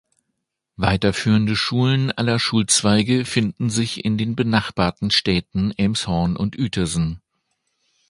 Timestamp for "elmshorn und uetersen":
5.77-7.21